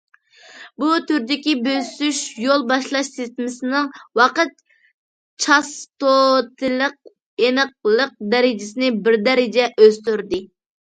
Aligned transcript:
بۇ 0.83 0.87
تۈردىكى 1.09 1.51
بۆسۈش 1.65 2.21
يول 2.45 2.65
باشلاش 2.71 3.11
سىستېمىسىنىڭ 3.17 3.91
ۋاقىت 4.21 4.57
چاستوتىلىق 5.47 6.97
ئېنىقلىق 7.45 8.19
دەرىجىسىنى 8.35 8.95
بىر 9.05 9.23
دەرىجە 9.29 9.73
ئۆستۈردى. 9.81 10.47